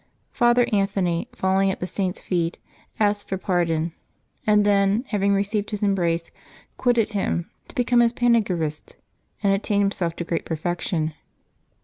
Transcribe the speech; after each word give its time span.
Father 0.31 0.65
Anthony, 0.73 1.27
falling 1.35 1.69
at 1.69 1.79
the 1.79 1.85
Saint's 1.85 2.19
feet, 2.19 2.57
asked 2.99 3.29
for 3.29 3.37
pardon, 3.37 3.93
and 4.47 4.65
then, 4.65 5.03
having 5.09 5.31
received 5.31 5.69
his 5.69 5.83
embrace, 5.83 6.31
quitted 6.75 7.09
him, 7.09 7.51
to 7.67 7.75
become 7.75 7.99
his 7.99 8.11
paneg5Tist 8.11 8.95
and 9.43 9.53
attain 9.53 9.79
himself 9.81 10.15
to 10.15 10.23
great 10.23 10.43
perfection. 10.43 11.13